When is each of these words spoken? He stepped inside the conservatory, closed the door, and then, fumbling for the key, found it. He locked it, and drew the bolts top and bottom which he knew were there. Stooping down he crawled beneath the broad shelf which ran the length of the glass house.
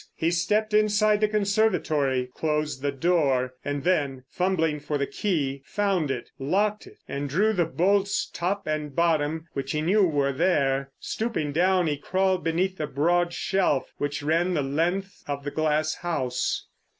He 0.15 0.31
stepped 0.31 0.73
inside 0.73 1.21
the 1.21 1.27
conservatory, 1.27 2.27
closed 2.33 2.81
the 2.81 2.91
door, 2.91 3.53
and 3.63 3.83
then, 3.83 4.23
fumbling 4.31 4.79
for 4.79 4.97
the 4.97 5.05
key, 5.05 5.61
found 5.63 6.09
it. 6.09 6.31
He 6.39 6.43
locked 6.43 6.87
it, 6.87 6.97
and 7.07 7.29
drew 7.29 7.53
the 7.53 7.67
bolts 7.67 8.27
top 8.33 8.65
and 8.65 8.95
bottom 8.95 9.45
which 9.53 9.73
he 9.73 9.81
knew 9.81 10.03
were 10.07 10.33
there. 10.33 10.89
Stooping 10.99 11.51
down 11.51 11.85
he 11.85 11.97
crawled 11.97 12.43
beneath 12.43 12.77
the 12.79 12.87
broad 12.87 13.31
shelf 13.31 13.91
which 13.99 14.23
ran 14.23 14.55
the 14.55 14.63
length 14.63 15.21
of 15.27 15.43
the 15.43 15.51
glass 15.51 15.93
house. 15.97 16.65